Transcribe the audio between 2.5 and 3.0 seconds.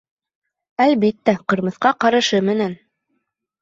менән.